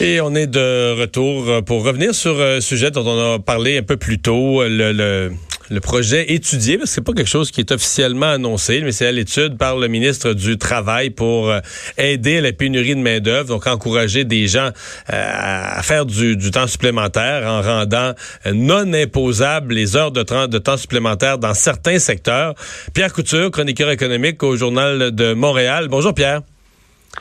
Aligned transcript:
Et 0.00 0.20
on 0.20 0.34
est 0.34 0.46
de 0.46 0.98
retour 0.98 1.62
pour 1.64 1.84
revenir 1.84 2.14
sur 2.14 2.40
un 2.40 2.60
sujet 2.60 2.90
dont 2.90 3.06
on 3.06 3.34
a 3.34 3.38
parlé 3.38 3.78
un 3.78 3.82
peu 3.82 3.96
plus 3.96 4.18
tôt, 4.18 4.62
le, 4.62 4.92
le 4.92 5.30
le 5.70 5.80
projet 5.80 6.32
étudié, 6.32 6.78
parce 6.78 6.90
que 6.90 6.94
c'est 6.96 7.00
pas 7.00 7.12
quelque 7.12 7.28
chose 7.28 7.50
qui 7.50 7.60
est 7.60 7.70
officiellement 7.70 8.26
annoncé, 8.26 8.80
mais 8.82 8.92
c'est 8.92 9.06
à 9.06 9.12
l'étude 9.12 9.56
par 9.56 9.76
le 9.76 9.86
ministre 9.86 10.32
du 10.32 10.58
Travail 10.58 11.10
pour 11.10 11.48
euh, 11.48 11.60
aider 11.96 12.40
la 12.40 12.52
pénurie 12.52 12.96
de 12.96 13.00
main-d'œuvre, 13.00 13.48
donc 13.48 13.66
encourager 13.66 14.24
des 14.24 14.48
gens 14.48 14.70
euh, 15.12 15.30
à 15.78 15.80
faire 15.82 16.06
du, 16.06 16.36
temps 16.50 16.66
supplémentaire 16.66 17.46
en 17.46 17.62
rendant 17.62 18.14
euh, 18.46 18.52
non 18.52 18.92
imposables 18.92 19.72
les 19.72 19.96
heures 19.96 20.10
de, 20.10 20.24
de 20.46 20.58
temps 20.58 20.76
supplémentaire 20.76 21.38
dans 21.38 21.54
certains 21.54 22.00
secteurs. 22.00 22.54
Pierre 22.92 23.12
Couture, 23.12 23.50
chroniqueur 23.52 23.90
économique 23.90 24.42
au 24.42 24.56
Journal 24.56 25.12
de 25.12 25.34
Montréal. 25.34 25.86
Bonjour 25.88 26.14
Pierre. 26.14 26.42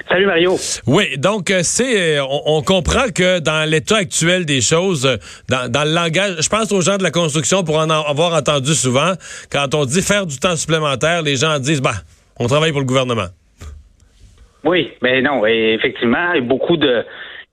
Salut 0.07 0.27
Mario. 0.27 0.55
Oui, 0.87 1.17
donc 1.17 1.49
euh, 1.49 1.59
c'est, 1.63 2.17
euh, 2.17 2.23
on, 2.23 2.61
comprend 2.61 3.09
que 3.13 3.39
dans 3.39 3.67
l'état 3.69 3.97
actuel 3.97 4.45
des 4.45 4.61
choses, 4.61 5.05
euh, 5.05 5.17
dans, 5.49 5.69
dans, 5.71 5.83
le 5.83 5.93
langage, 5.93 6.41
je 6.41 6.49
pense 6.49 6.71
aux 6.71 6.81
gens 6.81 6.97
de 6.97 7.03
la 7.03 7.11
construction 7.11 7.63
pour 7.63 7.77
en 7.77 7.89
avoir 7.89 8.33
entendu 8.33 8.73
souvent, 8.73 9.13
quand 9.51 9.73
on 9.73 9.85
dit 9.85 10.01
faire 10.01 10.25
du 10.25 10.37
temps 10.37 10.55
supplémentaire, 10.55 11.23
les 11.23 11.35
gens 11.35 11.57
disent, 11.59 11.81
bah, 11.81 12.01
on 12.39 12.47
travaille 12.47 12.71
pour 12.71 12.81
le 12.81 12.85
gouvernement. 12.85 13.29
Oui, 14.63 14.91
mais 15.01 15.21
non, 15.21 15.45
effectivement, 15.45 16.39
beaucoup 16.41 16.77
de, 16.77 17.03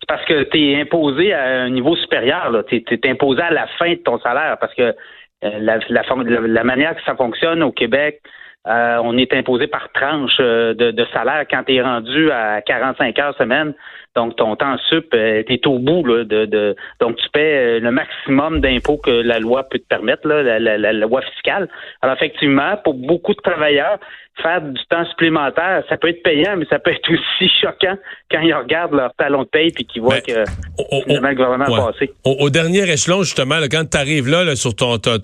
c'est 0.00 0.08
parce 0.08 0.24
que 0.26 0.42
tu 0.44 0.72
es 0.72 0.80
imposé 0.80 1.32
à 1.32 1.62
un 1.62 1.70
niveau 1.70 1.96
supérieur, 1.96 2.52
tu 2.68 2.76
es, 2.76 3.10
imposé 3.10 3.42
à 3.42 3.50
la 3.50 3.66
fin 3.78 3.90
de 3.90 4.00
ton 4.04 4.18
salaire, 4.20 4.56
parce 4.60 4.74
que 4.74 4.94
la, 5.42 5.78
la, 5.88 6.02
la 6.46 6.64
manière 6.64 6.96
que 6.96 7.02
ça 7.04 7.14
fonctionne 7.14 7.62
au 7.62 7.70
Québec, 7.70 8.20
euh, 8.66 8.98
on 9.02 9.16
est 9.16 9.32
imposé 9.32 9.68
par 9.68 9.90
tranche 9.92 10.36
euh, 10.40 10.74
de, 10.74 11.06
salaire 11.12 11.44
quand 11.48 11.62
tu 11.64 11.74
es 11.74 11.82
rendu 11.82 12.30
à 12.30 12.60
45 12.62 13.18
heures 13.18 13.36
semaine. 13.36 13.74
Donc, 14.16 14.34
ton 14.36 14.56
temps 14.56 14.76
sup, 14.88 15.12
euh, 15.14 15.42
tu 15.46 15.54
es 15.54 15.66
au 15.66 15.78
bout. 15.78 16.04
Là, 16.04 16.24
de, 16.24 16.74
donc, 17.00 17.16
tu 17.16 17.28
paies 17.32 17.78
le 17.80 17.90
maximum 17.90 18.60
d'impôts 18.60 18.96
que 18.96 19.10
la 19.10 19.38
loi 19.38 19.64
peut 19.64 19.78
te 19.78 19.86
permettre, 19.86 20.26
là, 20.26 20.58
la, 20.58 20.92
loi 20.92 21.20
fiscale. 21.34 21.68
Alors, 22.00 22.16
effectivement, 22.16 22.76
pour 22.82 22.94
beaucoup 22.94 23.34
de 23.34 23.40
travailleurs, 23.42 23.98
faire 24.42 24.60
du 24.62 24.80
temps 24.90 25.04
supplémentaire, 25.06 25.82
ça 25.88 25.96
peut 25.96 26.08
être 26.08 26.22
payant, 26.22 26.56
mais 26.56 26.66
ça 26.68 26.78
peut 26.78 26.92
être 26.92 27.10
aussi 27.10 27.50
choquant 27.60 27.96
quand 28.30 28.40
ils 28.40 28.54
regardent 28.54 28.94
leur 28.94 29.14
talon 29.14 29.42
de 29.42 29.48
paye 29.48 29.70
puis 29.70 29.84
qu'ils 29.84 30.02
voient 30.02 30.18
ben, 30.26 30.34
que 30.34 30.44
le 30.78 31.34
gouvernement 31.34 31.64
a 31.64 31.92
passé. 31.92 32.12
Au, 32.24 32.50
dernier 32.50 32.90
échelon, 32.90 33.22
justement, 33.22 33.56
quand 33.70 33.84
tu 33.90 33.96
arrives 33.96 34.28
là, 34.28 34.56
sur 34.56 34.74
ton, 34.74 34.98
ton, 34.98 35.18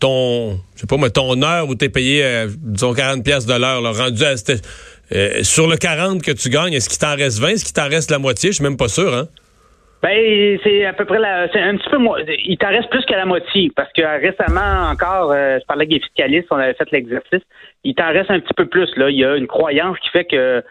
ton, 0.00 0.50
je 0.74 0.80
sais 0.80 0.86
pas, 0.88 0.96
mais 0.96 1.10
ton 1.10 1.40
heure 1.42 1.68
où 1.68 1.74
tu 1.74 1.84
es 1.84 1.88
payé, 1.88 2.24
euh, 2.24 2.46
disons, 2.56 2.92
40 2.92 3.24
pièces 3.24 3.46
de 3.46 3.54
l'heure, 3.54 3.82
rendu 3.82 4.24
à... 4.24 4.34
Euh, 5.14 5.42
sur 5.42 5.68
le 5.68 5.76
40 5.76 6.22
que 6.22 6.32
tu 6.32 6.48
gagnes, 6.48 6.72
est-ce 6.72 6.88
qu'il 6.88 6.98
t'en 6.98 7.14
reste 7.16 7.40
20? 7.40 7.48
Est-ce 7.48 7.64
qu'il 7.64 7.74
t'en 7.74 7.88
reste 7.88 8.10
la 8.10 8.18
moitié? 8.18 8.50
Je 8.50 8.56
suis 8.56 8.64
même 8.64 8.76
pas 8.76 8.88
sûr, 8.88 9.14
hein? 9.14 9.26
Ben, 10.02 10.58
c'est 10.64 10.84
à 10.84 10.92
peu 10.94 11.04
près 11.04 11.20
la, 11.20 11.48
c'est 11.52 11.60
un 11.60 11.76
petit 11.76 11.88
peu 11.88 11.98
moins. 11.98 12.18
Il 12.44 12.58
t'en 12.58 12.68
reste 12.68 12.90
plus 12.90 13.04
qu'à 13.04 13.16
la 13.16 13.24
moitié 13.24 13.70
parce 13.76 13.92
que 13.92 14.02
récemment 14.02 14.90
encore, 14.90 15.30
euh, 15.30 15.58
je 15.60 15.66
parlais 15.66 15.82
avec 15.82 15.90
des 15.90 16.00
fiscalistes, 16.00 16.48
on 16.50 16.56
avait 16.56 16.74
fait 16.74 16.90
l'exercice. 16.90 17.42
Il 17.84 17.94
t'en 17.94 18.08
reste 18.08 18.30
un 18.30 18.40
petit 18.40 18.54
peu 18.54 18.66
plus 18.66 18.90
là. 18.96 19.10
Il 19.10 19.18
y 19.18 19.24
a 19.24 19.36
une 19.36 19.46
croyance 19.46 19.96
qui 20.00 20.08
fait 20.10 20.24
que 20.24 20.64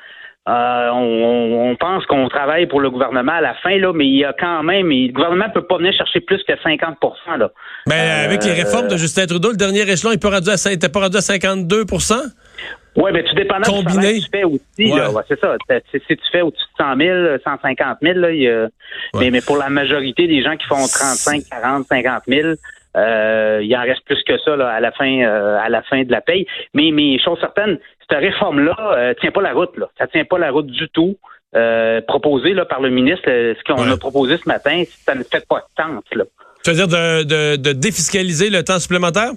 euh, 0.50 0.90
on, 0.91 1.75
pense 1.79 2.03
qu'on 2.07 2.28
travaille 2.28 2.66
pour 2.66 2.81
le 2.81 2.90
gouvernement 2.90 3.34
à 3.34 3.41
la 3.41 3.53
fin, 3.56 3.78
là, 3.78 3.94
mais 3.94 4.07
il 4.07 4.18
y 4.18 4.25
a 4.25 4.34
quand 4.34 4.63
même. 4.63 4.90
le 4.90 5.12
gouvernement 5.12 5.47
ne 5.47 5.53
peut 5.53 5.66
pas 5.66 5.78
venir 5.78 5.94
chercher 5.94 6.19
plus 6.19 6.44
que 6.44 6.53
50 6.63 6.97
là. 7.38 7.52
Ben, 7.85 8.25
avec 8.25 8.44
les 8.44 8.53
réformes 8.53 8.88
de 8.88 8.97
Justin 8.97 9.28
Trudeau, 9.28 9.51
le 9.51 9.57
dernier 9.57 9.81
échelon, 9.81 10.12
il 10.12 10.16
à, 10.16 10.19
pas 10.19 10.30
rendu 10.30 10.50
à 10.50 11.22
52% 11.22 12.16
oui, 12.97 13.12
mais 13.13 13.24
tout 13.24 13.35
dépendant 13.35 13.63
Combiné. 13.63 14.16
du 14.16 14.19
que 14.19 14.25
tu 14.25 14.30
fais 14.31 14.44
aussi. 14.44 14.91
Ouais. 14.94 15.22
c'est 15.28 15.40
ça. 15.40 15.56
Si 15.91 16.00
tu 16.00 16.18
fais 16.30 16.41
au-dessus 16.41 16.66
de 16.78 16.84
100 16.84 16.97
000, 16.97 17.38
150 17.41 17.97
000, 18.01 18.19
là, 18.19 18.31
il 18.31 18.41
y 18.41 18.50
a... 18.50 18.68
mais, 19.13 19.31
mais 19.31 19.40
pour 19.40 19.56
la 19.56 19.69
majorité 19.69 20.28
des 20.28 20.44
gens 20.44 20.57
qui 20.57 20.68
font 20.68 20.75
35, 20.75 21.44
40, 21.50 21.88
50 21.88 22.24
000, 22.28 22.50
euh, 22.97 23.59
il 23.63 23.75
en 23.75 23.81
reste 23.81 24.03
plus 24.06 24.22
que 24.24 24.38
ça 24.40 24.56
là, 24.56 24.69
à 24.69 24.79
la 24.79 24.91
fin 24.91 25.22
euh, 25.22 25.57
à 25.59 25.69
la 25.69 25.81
fin 25.84 26.03
de 26.03 26.12
la 26.12 26.22
paye. 26.22 26.46
Mais, 26.74 26.91
mais 26.91 27.19
chose 27.19 27.40
certaine, 27.40 27.79
cette 28.02 28.19
réforme-là 28.19 28.75
euh, 28.79 29.13
tient 29.19 29.31
pas 29.31 29.41
la 29.41 29.53
route. 29.53 29.78
Là. 29.78 29.88
Ça 29.97 30.07
tient 30.07 30.25
pas 30.25 30.38
la 30.38 30.52
route 30.52 30.68
du 30.68 30.90
tout. 30.90 31.18
Euh, 31.53 32.00
proposé 32.07 32.53
là, 32.53 32.63
par 32.63 32.80
le 32.80 32.90
ministre, 32.90 33.25
euh, 33.28 33.53
ce 33.57 33.63
qu'on 33.74 33.91
a 33.91 33.97
proposé 33.97 34.38
ce 34.38 34.47
matin, 34.47 34.84
ça 35.06 35.16
ne 35.16 35.24
fait 35.24 35.46
pas 35.46 35.57
de 35.57 35.84
sens. 35.84 36.03
Là. 36.13 36.24
Tu 36.63 36.69
veux 36.69 36.78
dire 36.78 36.88
de, 36.88 37.24
de, 37.24 37.56
de 37.57 37.74
défiscaliser 37.74 38.50
le 38.50 38.63
temps 38.63 38.80
supplémentaire? 38.80 39.31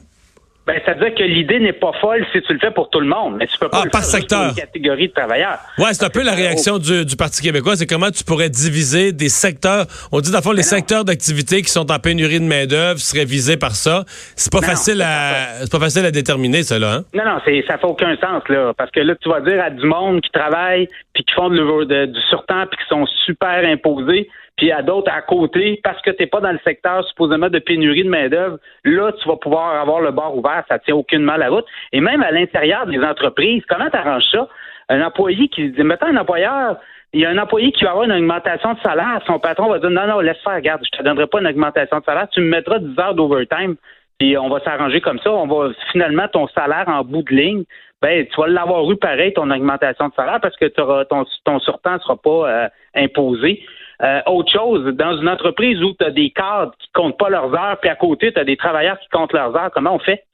Ben, 0.66 0.80
ça 0.86 0.94
veut 0.94 1.00
dire 1.00 1.14
que 1.14 1.22
l'idée 1.22 1.60
n'est 1.60 1.75
pas 1.75 1.92
folle 2.00 2.25
si 2.32 2.41
tu 2.41 2.54
le 2.54 2.58
fais 2.58 2.70
pour 2.70 2.88
tout 2.88 3.00
le 3.00 3.06
monde, 3.06 3.36
mais 3.38 3.47
tu 3.47 3.58
peux 3.58 3.69
pas 3.69 3.80
ah, 3.82 3.84
le 3.84 3.91
par 3.91 4.00
faire 4.00 4.10
secteur. 4.20 4.41
pour 4.41 4.48
une 4.48 4.54
catégorie 4.54 5.08
de 5.08 5.12
travailleurs. 5.12 5.58
Ouais, 5.76 5.92
c'est 5.92 6.04
un 6.04 6.08
peu 6.08 6.22
la 6.22 6.32
réaction 6.32 6.78
du, 6.78 7.04
du, 7.04 7.16
Parti 7.16 7.42
québécois, 7.42 7.76
c'est 7.76 7.86
comment 7.86 8.10
tu 8.10 8.25
pourrais 8.25 8.48
diviser 8.48 9.12
des 9.12 9.28
secteurs. 9.28 9.84
On 10.10 10.20
dit 10.20 10.32
d'abord 10.32 10.54
les 10.54 10.62
secteurs 10.62 11.04
d'activité 11.04 11.60
qui 11.60 11.70
sont 11.70 11.92
en 11.92 11.98
pénurie 11.98 12.41
de 12.41 12.47
main 12.47 12.64
d'œuvre 12.64 12.98
seraient 12.98 13.26
visés 13.26 13.58
par 13.58 13.72
ça. 13.72 14.04
C'est 14.36 14.52
pas 14.52 14.62
facile 14.62 15.02
à, 15.02 15.60
c'est 15.60 15.72
pas 15.72 15.80
facile 15.80 16.06
à 16.06 16.10
déterminer 16.10 16.62
ça 16.62 16.78
là. 16.78 16.94
Hein? 16.94 17.04
Non, 17.12 17.25
non, 17.25 17.38
c'est, 17.44 17.62
ça 17.66 17.76
fait 17.76 17.86
aucun 17.86 18.16
sens 18.16 18.42
là, 18.48 18.72
parce 18.76 18.91
que 18.91 19.00
là 19.00 19.14
tu 19.20 19.28
vas 19.28 19.41
dire 19.41 19.62
à 19.62 19.69
du 19.69 19.86
monde 19.86 20.22
qui 20.22 20.31
travaille 20.31 20.88
puis 21.12 21.25
qui 21.25 21.34
font 21.34 21.50
de, 21.50 22.06
du 22.06 22.20
surtemps 22.31 22.64
puis 22.70 22.78
qui 22.82 22.88
sont 22.88 23.06
super 23.26 23.64
imposés 23.66 24.31
puis 24.56 24.70
à 24.70 24.82
d'autres 24.82 25.10
à 25.12 25.22
côté, 25.22 25.81
parce 25.82 26.00
que 26.03 26.10
tu 26.10 26.22
n'es 26.22 26.26
pas 26.26 26.41
dans 26.41 26.53
le 26.53 26.60
secteur 26.65 27.04
supposément 27.09 27.48
de 27.48 27.59
pénurie 27.59 28.04
de 28.04 28.09
main-d'œuvre, 28.09 28.59
là, 28.84 29.12
tu 29.12 29.28
vas 29.28 29.37
pouvoir 29.37 29.81
avoir 29.81 30.00
le 30.00 30.12
bar 30.12 30.37
ouvert, 30.37 30.65
ça 30.69 30.78
tient 30.78 30.94
aucunement 30.94 31.37
la 31.37 31.50
route. 31.50 31.66
Et 31.92 32.00
même 32.00 32.22
à 32.22 32.31
l'intérieur 32.31 32.87
des 32.87 33.03
entreprises, 33.03 33.64
comment 33.69 33.91
tu 33.91 33.97
arranges 33.97 34.31
ça? 34.31 34.48
Un 34.88 35.03
employé 35.03 35.48
qui 35.48 35.70
dit, 35.70 35.82
mettons 35.82 36.06
un 36.06 36.16
employeur, 36.16 36.76
il 37.12 37.20
y 37.20 37.26
a 37.26 37.31
un 37.31 37.38
employé 37.38 37.72
qui 37.72 37.84
va 37.84 37.91
avoir 37.91 38.04
une 38.04 38.12
augmentation 38.12 38.75
de 38.75 38.81
salaire, 38.81 39.20
son 39.26 39.38
patron 39.38 39.69
va 39.69 39.78
dire 39.78 39.91
non, 39.91 40.06
non, 40.06 40.20
laisse 40.20 40.41
faire, 40.43 40.54
regarde, 40.54 40.82
je 40.84 40.98
te 40.98 41.03
donnerai 41.03 41.26
pas 41.26 41.41
une 41.41 41.47
augmentation 41.47 41.98
de 41.98 42.04
salaire, 42.04 42.28
tu 42.31 42.41
me 42.41 42.48
mettras 42.48 42.78
10 42.78 42.98
heures 42.98 43.14
d'overtime, 43.14 43.76
puis 44.19 44.37
on 44.37 44.48
va 44.48 44.60
s'arranger 44.60 45.00
comme 45.00 45.19
ça, 45.20 45.32
on 45.32 45.47
va 45.47 45.72
finalement 45.91 46.28
ton 46.28 46.47
salaire 46.48 46.84
en 46.88 47.03
bout 47.03 47.22
de 47.22 47.34
ligne, 47.34 47.64
ben 48.03 48.26
tu 48.26 48.41
vas 48.41 48.48
l'avoir 48.48 48.88
eu 48.91 48.97
pareil, 48.97 49.32
ton 49.32 49.50
augmentation 49.50 50.09
de 50.09 50.14
salaire, 50.14 50.41
parce 50.41 50.56
que 50.56 50.66
ton, 50.66 51.25
ton 51.44 51.59
surtemps 51.60 51.98
sera 52.00 52.16
pas 52.16 52.31
euh, 52.48 52.69
imposé. 52.94 53.64
Euh, 54.03 54.21
autre 54.27 54.53
chose, 54.53 54.84
dans 54.94 55.16
une 55.16 55.28
entreprise 55.28 55.82
où 55.82 55.94
tu 55.94 56.05
as 56.05 56.10
des 56.10 56.31
cadres 56.31 56.72
qui 56.81 56.88
comptent 56.93 57.19
pas 57.19 57.31
leurs 57.31 57.55
heures, 57.55 57.78
puis 57.81 57.91
à 57.91 57.97
côté, 57.97 58.32
tu 58.32 58.41
as 58.41 58.44
des 58.44 58.56
travailleurs 58.56 58.99
qui 58.99 59.09
comptent 59.09 59.32
leurs 59.32 59.55
heures, 59.55 59.71
comment 59.72 59.94
on 59.94 60.00
fait? 60.00 60.25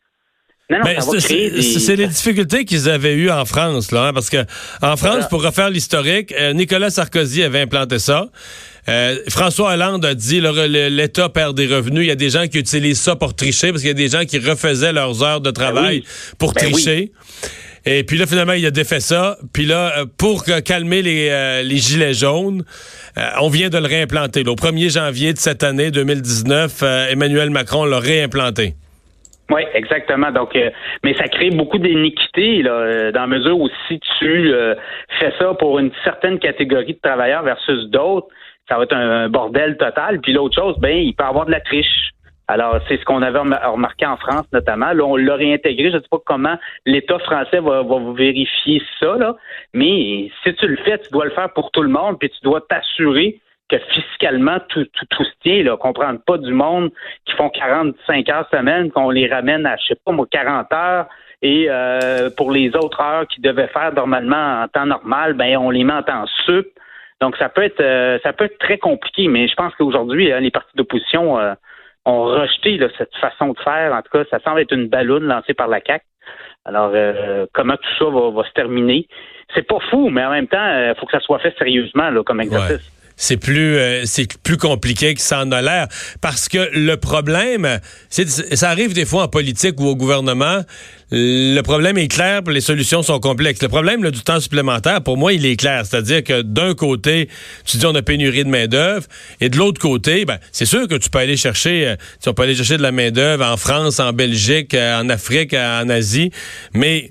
Ben, 0.71 1.01
c'est 1.01 1.97
les 1.97 2.07
difficultés 2.07 2.65
qu'ils 2.65 2.89
avaient 2.89 3.15
eues 3.15 3.31
en 3.31 3.45
France, 3.45 3.91
là, 3.91 4.07
hein, 4.07 4.13
parce 4.13 4.31
que 4.31 4.45
en 4.83 4.97
France, 4.97 5.29
pour 5.29 5.43
refaire 5.43 5.69
l'historique, 5.69 6.33
euh, 6.39 6.53
Nicolas 6.53 6.91
Sarkozy 6.91 7.43
avait 7.43 7.63
implanté 7.63 7.99
ça. 7.99 8.29
Euh, 8.89 9.17
François 9.29 9.73
Hollande 9.73 10.05
a 10.05 10.15
dit 10.15 10.41
l'État 10.41 11.29
perd 11.29 11.57
des 11.57 11.67
revenus. 11.67 12.05
Il 12.05 12.07
y 12.07 12.13
a 12.13 12.17
des 12.17 12.31
gens 12.31 12.47
qui 12.47 12.59
utilisent 12.59 13.01
ça 13.01 13.17
pour 13.17 13.35
tricher, 13.35 13.71
parce 13.71 13.81
qu'il 13.83 13.89
y 13.89 13.91
a 13.91 13.95
des 13.95 14.09
gens 14.09 14.25
qui 14.25 14.39
refaisaient 14.39 14.93
leurs 14.93 15.25
heures 15.25 15.41
de 15.41 15.51
travail 15.51 16.01
ben 16.01 16.07
pour 16.39 16.53
ben 16.53 16.71
tricher. 16.71 17.11
Et 17.87 18.05
puis 18.05 18.19
là, 18.19 18.27
finalement, 18.27 18.53
il 18.53 18.65
a 18.67 18.71
défait 18.71 19.01
ça. 19.01 19.37
Puis 19.55 19.65
là, 19.65 19.93
euh, 19.99 20.05
pour 20.19 20.45
calmer 20.65 21.03
les, 21.03 21.29
euh, 21.31 21.63
les 21.63 21.77
gilets 21.77 22.13
jaunes, 22.13 22.63
euh, 23.17 23.23
on 23.41 23.49
vient 23.49 23.69
de 23.69 23.79
le 23.79 23.87
réimplanter. 23.87 24.43
au 24.47 24.55
1er 24.55 24.93
janvier 24.93 25.33
de 25.33 25.39
cette 25.39 25.63
année 25.63 25.91
2019, 25.91 26.83
Emmanuel 27.11 27.51
Macron 27.51 27.85
l'a 27.85 27.99
réimplanté. 27.99 28.75
Oui, 29.51 29.63
exactement. 29.75 30.31
Donc, 30.31 30.57
mais 31.03 31.15
ça 31.15 31.25
crée 31.25 31.51
beaucoup 31.51 31.79
d'iniquité 31.79 32.63
là, 32.63 33.11
dans 33.11 33.23
la 33.23 33.27
mesure 33.27 33.59
où 33.59 33.69
si 33.89 33.99
tu 34.19 34.53
fais 35.19 35.33
ça 35.41 35.55
pour 35.59 35.81
une 35.81 35.91
certaine 36.05 36.39
catégorie 36.39 36.95
de 36.95 37.01
travailleurs 37.03 37.43
versus 37.43 37.91
d'autres, 37.91 38.29
ça 38.69 38.77
va 38.77 38.85
être 38.85 38.95
un, 38.95 39.25
un 39.25 39.29
bordel 39.29 39.77
total. 39.77 40.21
Puis 40.21 40.33
l'autre 40.33 40.55
chose, 40.55 40.77
ben, 40.79 40.97
il 40.97 41.15
peut 41.15 41.25
y 41.25 41.27
avoir 41.27 41.47
de 41.47 41.51
la 41.51 41.61
triche. 41.61 42.13
Alors, 42.51 42.81
c'est 42.89 42.99
ce 42.99 43.05
qu'on 43.05 43.23
avait 43.23 43.39
remarqué 43.39 44.05
en 44.05 44.17
France 44.17 44.45
notamment. 44.53 44.93
Là, 44.93 45.05
on 45.05 45.15
l'a 45.15 45.37
réintégré. 45.37 45.91
Je 45.93 45.99
ne 45.99 46.03
sais 46.03 46.09
pas 46.11 46.19
comment 46.27 46.57
l'État 46.85 47.21
français 47.21 47.61
va, 47.61 47.85
vérifier 48.17 48.83
ça, 48.99 49.15
là. 49.17 49.37
mais 49.73 50.33
si 50.43 50.55
tu 50.55 50.67
le 50.67 50.77
fais, 50.79 50.99
tu 50.99 51.11
dois 51.13 51.27
le 51.27 51.31
faire 51.31 51.53
pour 51.53 51.71
tout 51.71 51.83
le 51.83 51.89
monde, 51.89 52.19
puis 52.19 52.29
tu 52.29 52.41
dois 52.43 52.61
t'assurer 52.63 53.39
que 53.69 53.77
fiscalement, 53.79 54.59
tout, 54.69 54.85
se 54.85 55.25
tient, 55.43 55.63
là, 55.63 55.77
qu'on 55.77 55.93
prenne 55.93 56.19
pas 56.19 56.39
du 56.39 56.53
monde 56.53 56.91
qui 57.25 57.37
font 57.37 57.51
45 57.51 58.29
heures 58.29 58.49
semaine, 58.51 58.91
qu'on 58.91 59.11
les 59.11 59.29
ramène 59.29 59.65
à, 59.65 59.77
je 59.77 59.87
sais 59.87 60.01
pas 60.05 60.11
moi, 60.11 60.27
40 60.29 60.73
heures, 60.73 61.07
et 61.43 61.67
euh, 61.71 62.31
pour 62.37 62.51
les 62.51 62.75
autres 62.75 63.01
heures 63.01 63.29
qu'ils 63.29 63.45
devaient 63.45 63.69
faire 63.69 63.95
normalement 63.95 64.63
en 64.65 64.67
temps 64.67 64.87
normal, 64.87 65.35
ben 65.35 65.57
on 65.57 65.71
les 65.71 65.85
met 65.85 65.93
en 65.93 66.03
temps 66.03 66.27
sup. 66.47 66.67
Donc, 67.21 67.37
ça 67.37 67.49
peut 67.49 67.63
être 67.63 67.81
euh, 67.81 68.19
ça 68.25 68.33
peut 68.33 68.47
être 68.47 68.59
très 68.59 68.79
compliqué, 68.79 69.29
mais 69.29 69.47
je 69.47 69.55
pense 69.55 69.73
qu'aujourd'hui, 69.77 70.33
hein, 70.33 70.41
les 70.41 70.51
partis 70.51 70.77
d'opposition 70.77 71.39
euh, 71.39 71.55
ont 72.07 72.25
rejeté 72.25 72.81
cette 72.97 73.15
façon 73.17 73.49
de 73.53 73.59
faire. 73.59 73.93
En 73.93 74.03
tout 74.03 74.11
cas, 74.13 74.25
ça 74.31 74.41
semble 74.41 74.61
être 74.61 74.73
une 74.73 74.89
ballonne 74.89 75.25
lancée 75.25 75.55
par 75.55 75.69
la 75.69 75.81
CAQ. 75.85 76.05
Alors, 76.65 76.93
euh, 76.95 77.47
comment 77.53 77.77
tout 77.77 77.95
ça 77.99 78.05
va, 78.11 78.45
se 78.45 78.53
terminer? 78.53 79.07
C'est 79.55 79.67
pas 79.67 79.81
fou, 79.91 80.11
mais 80.11 80.25
en 80.25 80.31
même 80.31 80.47
temps, 80.47 80.59
il 80.59 80.95
faut 80.99 81.07
que 81.07 81.13
ça 81.13 81.21
soit 81.21 81.39
fait 81.41 81.57
sérieusement 81.59 82.11
là, 82.11 82.23
comme 82.23 82.41
exercice 82.41 83.00
c'est 83.21 83.37
plus 83.37 83.77
euh, 83.77 84.03
c'est 84.07 84.39
plus 84.39 84.57
compliqué 84.57 85.15
que 85.15 85.21
ça 85.21 85.41
en 85.43 85.53
a 85.53 85.61
l'air 85.61 85.89
parce 86.23 86.49
que 86.49 86.71
le 86.73 86.97
problème 86.97 87.79
c'est 88.09 88.29
ça 88.57 88.71
arrive 88.71 88.95
des 88.95 89.05
fois 89.05 89.25
en 89.25 89.29
politique 89.29 89.79
ou 89.79 89.87
au 89.87 89.95
gouvernement 89.95 90.63
le 91.13 91.61
problème 91.63 91.99
est 91.99 92.07
clair, 92.07 92.43
les 92.49 92.61
solutions 92.61 93.03
sont 93.03 93.19
complexes. 93.19 93.61
Le 93.63 93.69
problème 93.69 94.09
du 94.11 94.21
temps 94.21 94.39
supplémentaire, 94.39 95.03
pour 95.03 95.17
moi, 95.17 95.33
il 95.33 95.45
est 95.45 95.57
clair. 95.57 95.85
C'est-à-dire 95.85 96.23
que 96.23 96.43
d'un 96.43 96.75
côté, 96.75 97.29
tu 97.65 97.79
dis 97.79 97.87
on 97.87 97.95
a 97.97 98.03
pénurie 98.03 98.45
de 98.45 98.49
main-d'œuvre, 98.49 99.07
et 99.41 99.49
de 99.49 99.57
l'autre 99.57 99.81
côté, 99.81 100.25
ben, 100.25 100.39
c'est 100.53 100.67
sûr 100.67 100.87
que 100.87 100.95
tu 100.95 101.11
peux 101.11 101.19
aller 101.19 101.37
chercher, 101.37 101.89
euh, 101.89 101.97
tu 102.23 102.33
peux 102.33 102.43
aller 102.43 102.55
chercher 102.55 102.77
de 102.77 102.83
la 102.83 102.93
main-d'œuvre 102.93 103.45
en 103.45 103.57
France, 103.57 103.99
en 103.99 104.13
Belgique, 104.13 104.73
euh, 104.75 105.01
en 105.01 105.09
Afrique, 105.09 105.53
en 105.53 105.89
Asie, 105.89 106.31
mais 106.75 107.11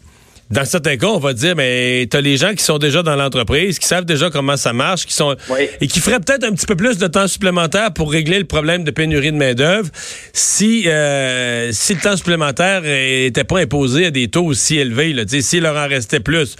dans 0.49 0.65
certains 0.65 0.97
cas, 0.97 1.07
on 1.07 1.19
va 1.19 1.33
dire, 1.33 1.55
mais 1.55 2.07
tu 2.09 2.17
as 2.17 2.21
les 2.21 2.37
gens 2.37 2.53
qui 2.53 2.63
sont 2.63 2.79
déjà 2.79 3.03
dans 3.03 3.15
l'entreprise, 3.15 3.77
qui 3.77 3.87
savent 3.87 4.05
déjà 4.05 4.29
comment 4.31 4.57
ça 4.57 4.73
marche, 4.73 5.05
qui 5.05 5.13
sont 5.13 5.35
et 5.79 5.87
qui 5.87 5.99
feraient 5.99 6.19
peut-être 6.19 6.43
un 6.43 6.53
petit 6.53 6.65
peu 6.65 6.75
plus 6.75 6.97
de 6.97 7.07
temps 7.07 7.27
supplémentaire 7.27 7.93
pour 7.93 8.11
régler 8.11 8.39
le 8.39 8.45
problème 8.45 8.83
de 8.83 8.91
pénurie 8.91 9.31
de 9.31 9.37
main-d'œuvre 9.37 9.89
si, 10.33 10.87
euh, 10.87 11.69
si 11.71 11.93
le 11.93 12.01
temps 12.01 12.17
supplémentaire 12.17 12.81
était 12.85 13.43
pas 13.43 13.59
imposé 13.59 14.07
à 14.07 14.11
des 14.11 14.27
taux 14.27 14.45
aussi 14.45 14.77
élevés, 14.77 15.13
là, 15.13 15.23
s'il 15.27 15.61
leur 15.61 15.75
en 15.75 15.87
restait 15.87 16.19
plus. 16.19 16.55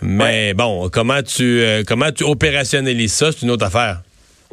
Mais 0.00 0.54
bon, 0.54 0.88
comment 0.88 1.22
tu, 1.22 1.60
euh, 1.60 1.82
comment 1.86 2.12
tu 2.12 2.24
opérationnalises 2.24 3.12
ça, 3.12 3.32
c'est 3.32 3.42
une 3.42 3.50
autre 3.50 3.66
affaire. 3.66 4.02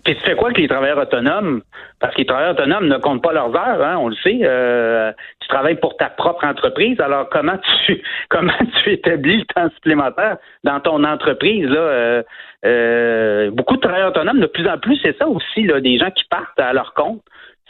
Puis 0.03 0.15
tu 0.15 0.21
fais 0.21 0.35
quoi 0.35 0.47
avec 0.47 0.57
les 0.57 0.67
travailleurs 0.67 0.97
autonomes? 0.97 1.61
Parce 1.99 2.13
que 2.13 2.19
les 2.19 2.25
travailleurs 2.25 2.53
autonomes 2.53 2.87
ne 2.87 2.97
comptent 2.97 3.23
pas 3.23 3.33
leurs 3.33 3.55
heures, 3.55 3.83
hein, 3.83 3.97
on 3.97 4.09
le 4.09 4.15
sait. 4.15 4.39
Euh, 4.43 5.11
tu 5.39 5.47
travailles 5.47 5.79
pour 5.79 5.97
ta 5.97 6.09
propre 6.09 6.45
entreprise. 6.45 6.99
Alors 6.99 7.29
comment 7.29 7.57
tu 7.85 8.01
comment 8.29 8.53
tu 8.83 8.91
établis 8.91 9.39
le 9.39 9.45
temps 9.45 9.69
supplémentaire 9.75 10.37
dans 10.63 10.79
ton 10.79 11.03
entreprise? 11.03 11.67
Là, 11.67 11.79
euh, 11.79 12.23
euh, 12.65 13.51
beaucoup 13.51 13.75
de 13.75 13.81
travailleurs 13.81 14.09
autonomes, 14.09 14.39
de 14.39 14.47
plus 14.47 14.67
en 14.67 14.77
plus, 14.77 14.97
c'est 15.01 15.17
ça 15.17 15.27
aussi, 15.27 15.63
là, 15.63 15.79
des 15.79 15.97
gens 15.97 16.11
qui 16.11 16.25
partent 16.25 16.59
à 16.59 16.73
leur 16.73 16.93
compte 16.93 17.21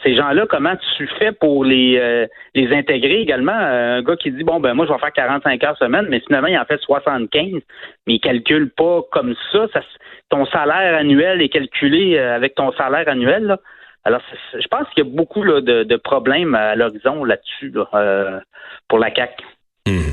ces 0.02 0.14
gens-là, 0.14 0.46
comment 0.48 0.74
tu 0.96 1.06
fais 1.18 1.32
pour 1.32 1.64
les, 1.64 1.98
euh, 1.98 2.26
les 2.54 2.74
intégrer 2.74 3.20
également? 3.20 3.56
Euh, 3.56 3.98
un 3.98 4.02
gars 4.02 4.16
qui 4.16 4.30
dit, 4.30 4.44
bon, 4.44 4.60
ben 4.60 4.74
moi, 4.74 4.86
je 4.86 4.92
vais 4.92 4.98
faire 4.98 5.12
45 5.12 5.64
heures 5.64 5.76
semaine, 5.76 6.06
mais 6.08 6.20
finalement, 6.20 6.48
il 6.48 6.58
en 6.58 6.64
fait 6.64 6.80
75, 6.80 7.60
mais 8.06 8.14
il 8.14 8.20
calcule 8.20 8.70
pas 8.70 9.02
comme 9.12 9.34
ça. 9.52 9.66
ton 10.30 10.46
salaire 10.46 10.98
annuel 10.98 11.42
est 11.42 11.48
calculé 11.48 12.16
euh, 12.16 12.34
avec 12.34 12.54
ton 12.54 12.72
salaire 12.72 13.08
annuel. 13.08 13.56
Alors, 14.04 14.22
je 14.54 14.66
pense 14.68 14.88
qu'il 14.90 15.04
y 15.04 15.06
a 15.06 15.10
beaucoup 15.10 15.44
de, 15.44 15.82
de, 15.82 15.96
problèmes 15.96 16.54
à 16.54 16.74
l'horizon 16.74 17.22
là-dessus 17.22 17.74
pour 18.88 18.98
la 18.98 19.10
CAC. 19.10 19.42
Hmm. 19.88 20.12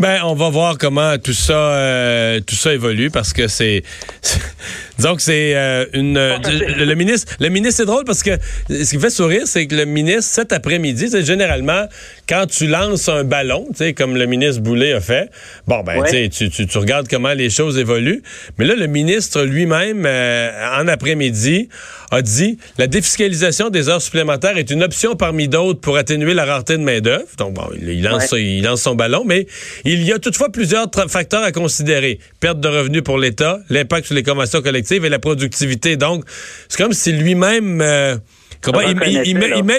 Ben, 0.00 0.20
on 0.24 0.34
va 0.34 0.50
voir 0.50 0.78
comment 0.78 1.16
tout 1.16 1.32
ça, 1.32 2.40
tout 2.44 2.56
ça 2.56 2.74
évolue 2.74 3.08
parce 3.10 3.32
que 3.32 3.46
c'est 3.46 3.84
que 4.98 5.22
c'est 5.22 5.54
euh, 5.54 5.86
une. 5.92 6.14
le, 6.14 6.94
ministre, 6.94 7.34
le 7.38 7.48
ministre, 7.48 7.76
c'est 7.76 7.86
drôle 7.86 8.04
parce 8.04 8.24
que 8.24 8.30
ce 8.68 8.90
qui 8.90 8.96
me 8.96 9.00
fait 9.00 9.10
sourire, 9.10 9.42
c'est 9.44 9.68
que 9.68 9.76
le 9.76 9.84
ministre, 9.84 10.24
cet 10.24 10.52
après-midi, 10.52 11.08
c'est 11.10 11.24
généralement 11.24 11.86
quand 12.28 12.46
tu 12.46 12.66
lances 12.66 13.08
un 13.08 13.22
ballon, 13.22 13.66
tu 13.70 13.76
sais, 13.76 13.92
comme 13.92 14.16
le 14.16 14.26
ministre 14.26 14.60
Boulet 14.62 14.94
a 14.94 15.00
fait, 15.00 15.30
bon, 15.68 15.84
ben, 15.84 16.02
tu, 16.28 16.50
tu, 16.50 16.66
tu 16.66 16.78
regardes 16.78 17.06
comment 17.08 17.32
les 17.32 17.50
choses 17.50 17.78
évoluent. 17.78 18.22
Mais 18.58 18.64
là, 18.64 18.74
le 18.74 18.88
ministre 18.88 19.42
lui-même, 19.42 20.04
euh, 20.04 20.80
en 20.80 20.88
après-midi, 20.88 21.68
a 22.10 22.22
dit 22.22 22.58
la 22.78 22.86
défiscalisation 22.86 23.70
des 23.70 23.88
heures 23.88 24.02
supplémentaires 24.02 24.56
est 24.56 24.70
une 24.70 24.82
option 24.82 25.14
parmi 25.16 25.48
d'autres 25.48 25.80
pour 25.80 25.96
atténuer 25.96 26.34
la 26.34 26.44
rareté 26.44 26.76
de 26.76 26.82
main-d'œuvre. 26.82 27.26
Donc, 27.38 27.54
bon, 27.54 27.68
il 27.80 28.02
lance, 28.02 28.32
il 28.32 28.62
lance 28.62 28.82
son 28.82 28.95
ballon, 28.96 29.22
mais 29.24 29.46
il 29.84 30.02
y 30.02 30.12
a 30.12 30.18
toutefois 30.18 30.50
plusieurs 30.50 30.88
facteurs 31.08 31.42
à 31.42 31.52
considérer. 31.52 32.18
Perte 32.40 32.60
de 32.60 32.68
revenus 32.68 33.02
pour 33.02 33.18
l'État, 33.18 33.60
l'impact 33.70 34.06
sur 34.06 34.14
les 34.14 34.22
conventions 34.22 34.62
collectives 34.62 35.04
et 35.04 35.08
la 35.08 35.18
productivité. 35.18 35.96
Donc, 35.96 36.24
c'est 36.68 36.82
comme 36.82 36.92
si 36.92 37.12
lui-même... 37.12 37.80
Euh, 37.80 38.16
comment, 38.60 38.80
il, 38.80 38.96
met, 38.96 39.78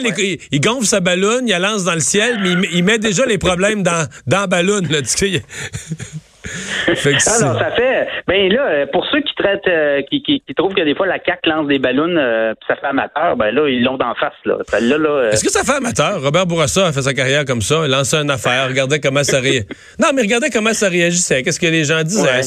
il, 0.51 0.61
gonfle 0.61 0.85
sa 0.85 0.99
ballon, 0.99 1.41
il 1.45 1.49
la 1.49 1.59
lance 1.59 1.83
dans 1.83 1.95
le 1.95 1.99
ciel, 1.99 2.39
mais 2.41 2.67
il, 2.71 2.83
met 2.83 2.99
déjà 2.99 3.25
les 3.25 3.37
problèmes 3.37 3.83
dans, 3.83 4.07
dans 4.27 4.41
la 4.41 4.47
ballon. 4.47 4.81
Là, 4.89 5.01
fait 6.95 7.15
ah 7.25 7.45
non, 7.45 7.59
ça 7.59 7.71
fait. 7.71 8.07
Ben 8.27 8.51
là, 8.51 8.87
pour 8.87 9.05
ceux 9.07 9.21
qui 9.21 9.33
traitent, 9.35 9.67
euh, 9.67 10.01
qui, 10.09 10.21
qui, 10.21 10.41
trouvent 10.55 10.73
que 10.73 10.83
des 10.83 10.95
fois 10.95 11.07
la 11.07 11.19
CAC 11.19 11.45
lance 11.45 11.67
des 11.67 11.79
ballons, 11.79 12.15
euh, 12.17 12.53
ça 12.67 12.75
fait 12.75 12.87
amateur, 12.87 13.35
ben 13.35 13.51
là, 13.51 13.67
ils 13.69 13.83
l'ont 13.83 13.97
d'en 13.97 14.15
face 14.15 14.33
là. 14.45 14.57
là, 14.71 15.29
Est-ce 15.31 15.43
que 15.43 15.51
ça 15.51 15.63
fait 15.63 15.77
amateur? 15.77 16.21
Robert 16.21 16.45
Bourassa 16.45 16.87
a 16.87 16.91
fait 16.91 17.01
sa 17.01 17.13
carrière 17.13 17.45
comme 17.45 17.61
ça, 17.61 17.83
il 17.85 17.91
lançait 17.91 18.17
une 18.17 18.31
affaire, 18.31 18.67
regardait 18.67 18.99
comment 18.99 19.23
ça 19.23 19.39
réagissait. 19.39 19.67
non, 19.99 20.09
mais 20.15 20.21
regardez 20.21 20.49
comment 20.49 20.73
ça 20.73 20.89
réagissait. 20.89 21.43
Qu'est-ce 21.43 21.59
que 21.59 21.67
les 21.67 21.83
gens 21.83 22.03
disaient 22.03 22.41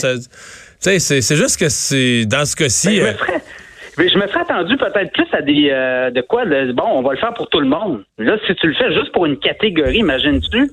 sais, 0.81 1.20
c'est 1.20 1.37
juste 1.37 1.58
que 1.58 1.69
c'est 1.69 2.25
dans 2.26 2.44
ce 2.44 2.56
cas-ci. 2.56 3.00
Ben, 3.00 4.08
je, 4.08 4.19
me 4.19 4.26
serais, 4.29 4.41
attendu 4.41 4.76
peut-être 4.76 5.12
plus 5.12 5.26
à 5.32 5.43
des 5.43 5.69
euh, 5.70 6.11
de 6.11 6.23
quoi 6.23 6.44
bon, 6.47 6.85
on 6.87 7.02
va 7.02 7.12
le 7.12 7.19
faire 7.19 7.35
pour 7.35 7.49
tout 7.49 7.61
le 7.61 7.69
monde. 7.69 8.02
Là, 8.19 8.37
si 8.47 8.55
tu 8.55 8.69
le 8.69 8.75
fais 8.75 8.94
juste 8.94 9.12
pour 9.12 9.26
une 9.26 9.38
catégorie, 9.38 9.99
imagines-tu? 9.99 10.70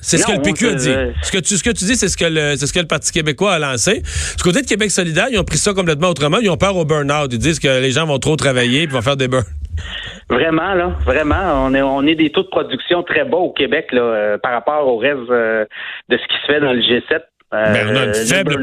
C'est 0.00 0.18
ce 0.18 0.26
que 0.26 0.32
le 0.32 0.42
PQ 0.42 0.68
a 0.68 0.74
dit. 0.74 0.94
Ce 1.22 1.32
que 1.32 1.38
tu, 1.38 1.56
ce 1.56 1.62
que 1.62 1.70
tu 1.70 1.84
dis, 1.84 1.96
c'est 1.96 2.08
ce 2.08 2.16
que 2.16 2.24
le, 2.24 2.56
c'est 2.56 2.66
ce 2.66 2.72
que 2.72 2.80
le 2.80 2.86
Parti 2.86 3.12
québécois 3.12 3.54
a 3.54 3.58
lancé. 3.58 4.02
Du 4.36 4.42
côté 4.42 4.62
de 4.62 4.66
Québec 4.66 4.90
solidaire, 4.90 5.26
ils 5.30 5.38
ont 5.38 5.44
pris 5.44 5.58
ça 5.58 5.72
complètement 5.72 6.08
autrement. 6.08 6.38
Ils 6.40 6.50
ont 6.50 6.56
peur 6.56 6.76
au 6.76 6.84
burn-out. 6.84 7.32
Ils 7.32 7.38
disent 7.38 7.58
que 7.58 7.80
les 7.80 7.90
gens 7.90 8.06
vont 8.06 8.18
trop 8.18 8.36
travailler 8.36 8.82
et 8.82 8.86
vont 8.86 9.02
faire 9.02 9.16
des 9.16 9.28
burn. 9.28 9.44
Vraiment, 10.28 10.74
là, 10.74 10.92
vraiment, 11.06 11.64
on 11.64 11.74
est, 11.74 11.82
on 11.82 12.02
est 12.02 12.14
des 12.14 12.30
taux 12.30 12.42
de 12.42 12.48
production 12.48 13.02
très 13.02 13.24
bas 13.24 13.38
au 13.38 13.52
Québec 13.52 13.88
là, 13.92 14.02
euh, 14.02 14.38
par 14.38 14.52
rapport 14.52 14.86
au 14.86 14.98
reste 14.98 15.30
euh, 15.30 15.64
de 16.08 16.16
ce 16.16 16.22
qui 16.22 16.40
se 16.42 16.46
fait 16.52 16.60
dans 16.60 16.72
le 16.72 16.80
G7. 16.80 17.22
Euh, 17.54 17.72
ben, 17.72 17.88
on, 17.88 17.96
a 17.96 18.04
une 18.04 18.14
faible 18.14 18.60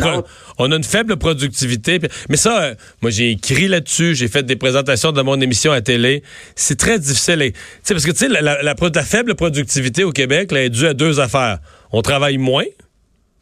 on 0.60 0.72
a 0.72 0.76
une 0.76 0.84
faible 0.84 1.18
productivité. 1.18 2.00
Mais 2.30 2.38
ça, 2.38 2.62
euh, 2.62 2.76
moi, 3.02 3.10
j'ai 3.10 3.32
écrit 3.32 3.68
là-dessus, 3.68 4.14
j'ai 4.14 4.28
fait 4.28 4.44
des 4.44 4.56
présentations 4.56 5.12
de 5.12 5.22
mon 5.24 5.42
émission 5.42 5.72
à 5.72 5.82
télé. 5.82 6.22
C'est 6.56 6.78
très 6.78 7.00
difficile. 7.00 7.52
parce 7.88 8.06
que 8.06 8.12
tu 8.12 8.18
sais, 8.18 8.28
la, 8.28 8.42
la, 8.42 8.62
la, 8.62 9.04
faible 9.04 9.34
productivité 9.34 10.04
au 10.04 10.12
Québec 10.12 10.52
là, 10.52 10.64
est 10.64 10.70
due 10.70 10.86
à 10.86 10.94
deux 10.94 11.20
affaires. 11.20 11.58
On 11.92 12.04
travaille 12.04 12.38
moins, 12.38 12.66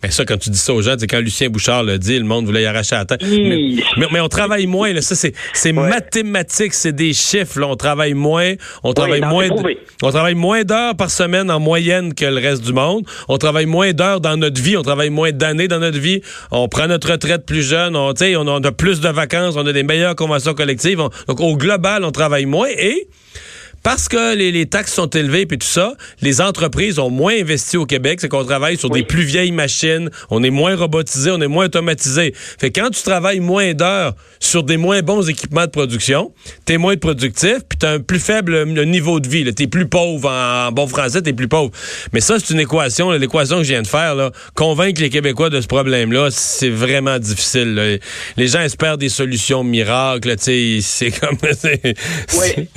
mais 0.04 0.12
ça, 0.12 0.26
quand 0.26 0.38
tu 0.38 0.50
dis 0.50 0.58
ça 0.58 0.74
aux 0.74 0.82
gens, 0.82 0.96
c'est 1.00 1.08
quand 1.08 1.22
Lucien 1.22 1.50
Bouchard 1.50 1.84
l'a 1.84 1.98
dit, 1.98 2.20
le 2.20 2.26
monde 2.26 2.46
voulait 2.46 2.64
y 2.64 2.66
arracher 2.66 2.96
la 2.96 3.06
tête. 3.06 3.24
Mais, 3.24 4.20
on 4.20 4.28
travaille 4.28 4.68
moins. 4.68 4.92
Là. 4.92 5.02
Ça, 5.02 5.16
c'est 5.16 5.72
mathématique, 5.72 6.74
c'est 6.74 6.92
des 6.92 7.14
chiffres. 7.14 7.60
Là. 7.62 7.68
On 7.68 7.76
travaille 7.78 8.14
moins. 8.14 8.54
On 8.84 8.94
travaille 8.94 9.22
moins. 9.22 9.48
On 10.02 10.10
travaille 10.10 10.36
moins 10.36 10.64
d'heures 10.64 10.96
par 10.96 11.10
semaine 11.10 11.50
en 11.50 11.62
moyenne 11.62 12.14
que 12.14 12.26
le 12.26 12.36
reste 12.36 12.64
du 12.64 12.74
monde. 12.74 13.06
On 13.30 13.38
travaille 13.38 13.66
moins 13.66 13.94
d'heures 13.94 14.20
dans 14.20 14.36
notre 14.36 14.62
vie. 14.62 14.76
On 14.76 14.84
travaille 14.84 15.10
moins 15.10 15.32
d'années 15.32 15.70
dans 15.70 15.80
notre 15.80 16.00
vie. 16.00 16.22
On 16.52 16.68
prend 16.68 16.88
notre 16.88 17.10
retraite 17.10 17.46
plus 17.46 17.64
jeune. 17.64 17.96
On, 17.96 18.14
on, 18.14 18.48
on 18.48 18.64
a 18.64 18.72
plus 18.74 19.00
de 19.00 19.08
vacances. 19.08 19.56
On 19.56 19.66
a 19.66 19.72
des 19.72 19.84
meilleures 19.84 20.16
conventions 20.16 20.54
collectives. 20.54 20.98
donc, 20.98 21.40
au 21.40 21.56
global, 21.56 22.04
on 22.04 22.12
travaille 22.12 22.46
moins. 22.46 22.70
Et 22.78 23.08
parce 23.84 24.08
que 24.08 24.36
les, 24.36 24.66
taxes 24.66 24.94
sont 24.94 25.10
élevées 25.10 25.46
puis 25.46 25.58
tout 25.58 25.68
ça, 25.68 25.94
les 26.22 26.42
entreprises 26.42 27.00
ont 27.00 27.10
moins 27.10 27.34
investi 27.34 27.78
au 27.78 27.86
Québec, 27.86 28.20
c'est 28.22 28.30
qu'on 28.30 28.46
travaille 28.46 28.78
sur 28.78 28.90
des 28.90 29.04
plus 29.04 29.24
vieilles 29.24 29.52
machines, 29.52 30.10
on 30.30 30.42
est 30.42 30.50
moins 30.50 30.76
robotisé, 30.76 31.32
on 31.32 31.42
est 31.42 31.48
moins 31.48 31.66
automatisé. 31.66 32.34
Fait 32.36 32.72
quand 32.72 32.90
tu 32.90 33.04
travailles 33.04 33.42
moins 33.42 33.74
d'heures 33.74 34.16
sur 34.40 34.64
des 34.64 34.78
moins 34.78 35.02
bons 35.02 35.28
équipements 35.30 35.66
de 35.66 35.72
production, 35.72 36.34
t'es 36.66 36.78
moins 36.78 36.96
productif 36.96 37.58
puis 37.68 37.78
t'as 37.78 37.96
un 37.96 38.00
plus 38.00 38.20
faible 38.20 38.66
niveau 38.66 39.20
de 39.20 39.28
vie, 39.28 39.54
t'es 39.54 39.68
plus 39.68 39.88
pauvre 39.88 40.30
en, 40.30 40.72
bon 40.72 40.88
français, 40.88 41.22
t'es 41.22 41.34
plus 41.34 41.50
pauvre. 41.50 41.72
Mais 42.14 42.22
ça 42.22 42.40
c'est 42.40 42.54
une 42.54 42.62
équation, 42.62 43.12
l'équation 43.12 43.58
que 43.58 43.64
je 43.64 43.70
viens 43.74 43.82
de 43.82 43.88
faire 43.88 44.16
là, 44.16 44.32
convaincre 44.56 45.02
les 45.02 45.10
Québécois 45.10 45.50
de 45.50 45.60
ce 45.60 45.68
problème-là, 45.68 46.30
c'est 46.32 46.70
vraiment 46.70 47.20
difficile. 47.20 48.00
Les 48.38 48.48
gens 48.48 48.62
espèrent 48.62 48.98
des 48.98 49.10
solutions 49.10 49.64
miracles, 49.64 50.38
tu 50.38 50.44
sais, 50.44 50.80
c'est 50.82 51.12
comme 51.12 51.38
oui. 51.44 52.70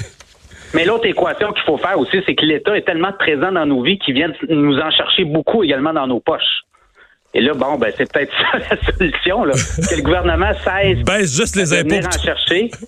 Mais 0.74 0.84
l'autre 0.84 1.06
équation 1.06 1.52
qu'il 1.52 1.62
faut 1.64 1.78
faire 1.78 1.98
aussi, 1.98 2.18
c'est 2.26 2.34
que 2.34 2.44
l'État 2.44 2.76
est 2.76 2.82
tellement 2.82 3.12
présent 3.12 3.52
dans 3.52 3.66
nos 3.66 3.82
vies 3.82 3.98
qu'il 3.98 4.14
vient 4.14 4.30
nous 4.48 4.78
en 4.78 4.90
chercher 4.90 5.24
beaucoup 5.24 5.62
également 5.62 5.92
dans 5.92 6.06
nos 6.06 6.20
poches. 6.20 6.62
Et 7.34 7.40
là, 7.40 7.52
bon, 7.54 7.76
ben, 7.76 7.92
c'est 7.96 8.10
peut-être 8.10 8.32
ça 8.52 8.58
la 8.58 8.92
solution, 8.92 9.44
là. 9.44 9.52
que 9.52 9.96
le 9.96 10.02
gouvernement 10.02 10.52
cesse 10.54 11.04
baisse 11.04 11.36
juste 11.36 11.56
les 11.56 11.72
impôts. 11.74 12.06
en 12.06 12.22
chercher. 12.22 12.70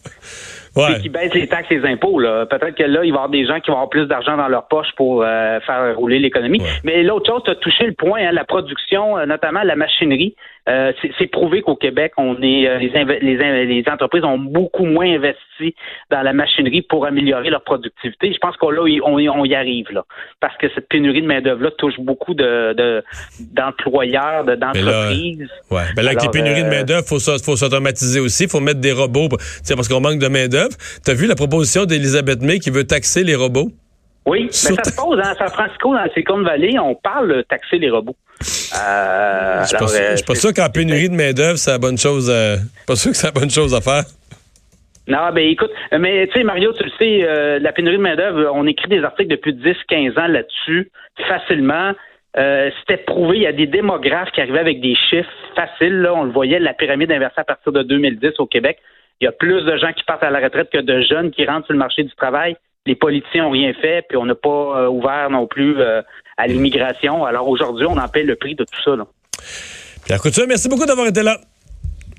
Ouais. 0.77 1.01
qui 1.01 1.09
baisse 1.09 1.35
les 1.35 1.49
taxes 1.49 1.67
et 1.71 1.79
les 1.79 1.89
impôts. 1.89 2.19
Peut-être 2.19 2.77
que 2.77 2.85
là, 2.85 3.01
il 3.03 3.03
va 3.03 3.05
y 3.05 3.11
avoir 3.11 3.29
des 3.29 3.47
gens 3.47 3.59
qui 3.59 3.71
vont 3.71 3.77
avoir 3.77 3.89
plus 3.89 4.07
d'argent 4.07 4.37
dans 4.37 4.49
leur 4.49 4.69
poche 4.69 4.89
pour 4.97 5.23
euh, 5.23 5.59
faire 5.61 5.97
rouler 5.97 6.19
l'économie. 6.21 6.63
Mais 6.85 7.03
l'autre 7.03 7.27
chose, 7.33 7.43
tu 7.45 7.51
as 7.51 7.57
touché 7.57 7.85
le 7.85 7.95
point, 7.95 8.21
hein, 8.21 8.33
la 8.33 8.45
production, 8.45 9.19
euh, 9.19 9.27
notamment 9.27 9.63
la 9.65 9.75
machinerie. 9.75 10.37
Euh, 10.69 10.93
c'est 11.19 11.27
prouvé 11.29 11.63
qu'au 11.63 11.77
Québec, 11.77 12.13
on 12.19 12.43
est 12.43 12.69
euh, 12.69 12.79
les, 12.79 13.65
les, 13.65 13.85
entreprises 13.91 14.23
ont 14.25 14.39
beaucoup 14.39 14.85
moins 14.85 15.07
investi 15.07 15.75
dans 16.11 16.21
la 16.21 16.35
machinerie 16.35 16.83
pour 16.83 17.07
améliorer 17.07 17.49
leur 17.49 17.63
productivité. 17.63 18.33
Je 18.33 18.39
pense 18.39 18.57
qu'on 18.59 18.71
là, 18.71 18.83
on, 19.05 19.19
y 19.19 19.55
arrive 19.55 19.91
là, 19.91 20.05
parce 20.41 20.57
que 20.59 20.67
cette 20.75 20.89
pénurie 20.89 21.23
de 21.23 21.27
main 21.27 21.41
d'œuvre 21.41 21.63
là 21.63 21.71
touche 21.71 21.99
beaucoup 21.99 22.35
de 22.35 23.03
d'employeurs, 23.41 24.45
de, 24.45 24.57
d'entreprises. 24.57 25.49
ouais, 25.71 25.83
ben 25.97 26.03
là, 26.03 26.11
avec 26.11 26.23
les 26.23 26.29
pénuries 26.29 26.65
de 26.65 26.69
main 26.69 26.85
d'œuvre, 26.85 27.07
faut 27.07 27.19
faut 27.19 27.57
s'automatiser 27.57 28.21
aussi, 28.21 28.47
faut 28.47 28.61
mettre 28.61 28.81
des 28.81 28.93
robots, 28.93 29.29
parce 29.31 29.89
qu'on 29.89 30.01
manque 30.01 30.19
de 30.19 30.29
main 30.29 30.49
d'œuvre. 30.49 30.77
T'as 31.03 31.15
vu 31.15 31.27
la 31.27 31.35
proposition 31.35 31.87
d'Elisabeth 31.87 32.43
May 32.43 32.59
qui 32.59 32.71
veut 32.71 32.85
taxer 32.85 33.25
les 33.25 33.37
robots? 33.37 33.71
Oui, 34.27 34.45
mais 34.45 34.53
ça 34.53 34.85
se 34.85 34.95
pose. 34.95 35.19
Hein, 35.19 35.35
San 35.39 35.49
Francisco, 35.49 35.95
dans 35.95 36.03
la 36.03 36.11
Silicon 36.11 36.43
Valley, 36.43 36.79
on 36.79 36.95
parle 36.95 37.37
de 37.37 37.43
taxer 37.43 37.79
les 37.79 37.89
robots. 37.89 38.17
Euh, 38.41 39.65
je 39.65 39.77
ne 39.83 40.17
suis 40.17 40.25
pas, 40.25 40.35
sûr 40.35 40.55
qu'en 40.55 40.69
pénurie 40.71 41.09
de 41.09 41.15
main-d'œuvre, 41.15 41.59
c'est 41.59 41.73
la 41.73 41.79
bonne 41.79 41.99
chose. 41.99 42.33
Pas 42.87 42.97
sûr 42.97 43.11
que 43.11 43.17
c'est 43.17 43.27
la 43.27 43.33
bonne 43.33 43.51
chose 43.51 43.75
à 43.75 43.81
faire. 43.81 44.05
Non, 45.09 45.31
ben 45.33 45.49
écoute, 45.49 45.71
mais 45.99 46.27
tu 46.27 46.35
sais, 46.35 46.45
Mario, 46.45 46.71
tu 46.75 46.85
le 46.85 46.91
sais, 46.99 47.27
euh, 47.27 47.59
la 47.59 47.73
pénurie 47.73 47.97
de 47.97 48.03
main-d'œuvre, 48.03 48.51
on 48.53 48.67
écrit 48.67 48.89
des 48.89 49.03
articles 49.03 49.31
depuis 49.31 49.55
10-15 49.55 50.21
ans 50.21 50.27
là-dessus, 50.27 50.91
facilement. 51.27 51.93
Euh, 52.37 52.71
c'était 52.81 53.03
prouvé, 53.03 53.39
il 53.39 53.43
y 53.43 53.47
a 53.47 53.53
des 53.53 53.67
démographes 53.67 54.31
qui 54.33 54.43
arrivaient 54.43 54.59
avec 54.59 54.83
des 54.83 54.95
chiffres 54.95 55.31
faciles. 55.57 56.03
Là, 56.03 56.13
on 56.15 56.25
le 56.25 56.31
voyait, 56.31 56.59
la 56.59 56.75
pyramide 56.75 57.11
inversée 57.11 57.41
à 57.41 57.45
partir 57.45 57.73
de 57.73 57.83
2010 57.83 58.33
au 58.39 58.47
Québec. 58.47 58.79
Il 59.23 59.25
y 59.25 59.29
a 59.29 59.33
plus 59.33 59.65
de 59.65 59.77
gens 59.79 59.95
qui 59.95 60.05
partent 60.05 60.23
à 60.23 60.31
la 60.31 60.41
retraite 60.41 60.69
que 60.71 60.79
de 60.79 61.01
jeunes 61.01 61.31
qui 61.31 61.47
rentrent 61.47 61.67
sur 61.67 61.73
le 61.73 61.79
marché 61.79 62.03
du 62.03 62.15
travail 62.15 62.57
les 62.89 62.97
politiciens 62.97 63.45
n'ont 63.45 63.51
rien 63.51 63.73
fait, 63.75 64.05
puis 64.09 64.17
on 64.17 64.25
n'a 64.25 64.35
pas 64.35 64.49
euh, 64.49 64.89
ouvert 64.89 65.29
non 65.31 65.47
plus 65.47 65.79
euh, 65.79 66.03
à 66.37 66.47
l'immigration. 66.47 67.25
Alors 67.25 67.47
aujourd'hui, 67.49 67.87
on 67.87 67.97
en 67.97 68.09
paie 68.09 68.23
le 68.23 68.35
prix 68.35 68.55
de 68.55 68.65
tout 68.65 68.83
ça. 68.83 68.97
Là. 68.97 69.07
Pierre 70.05 70.21
Couture, 70.21 70.47
merci 70.49 70.69
beaucoup 70.69 70.87
d'avoir 70.87 71.07
été 71.07 71.23
là. 71.23 71.39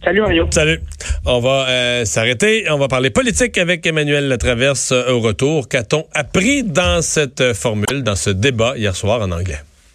Salut 0.04 0.22
Mario. 0.22 0.48
Salut. 0.52 0.80
On 1.26 1.40
va 1.40 1.68
euh, 1.68 2.06
s'arrêter. 2.06 2.68
On 2.70 2.78
va 2.78 2.88
parler 2.88 3.10
politique 3.10 3.58
avec 3.58 3.86
Emmanuel 3.86 4.30
Latraverse 4.30 4.94
au 4.94 5.20
retour. 5.20 5.68
Qu'a-t-on 5.68 6.06
appris 6.14 6.64
dans 6.64 7.02
cette 7.02 7.54
formule, 7.54 8.04
dans 8.04 8.16
ce 8.16 8.30
débat 8.30 8.78
hier 8.78 8.96
soir 8.96 9.22
en 9.22 9.32
anglais? 9.32 9.60